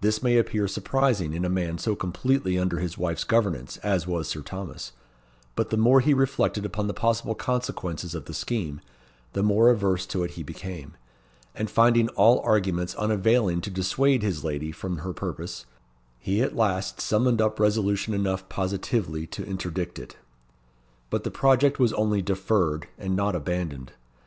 [0.00, 4.26] This may appear surprising in a man so completely under his wife's governance as was
[4.26, 4.92] Sir Thomas;
[5.54, 8.80] but the more he reflected upon the possible consequences of the scheme,
[9.34, 10.94] the more averse to it he became;
[11.54, 15.66] and finding all arguments unavailing to dissuade his lady from her purpose,
[16.18, 20.16] he at last summoned up resolution enough positively to interdict it.
[21.10, 23.92] But the project was only deferred, and not abandoned.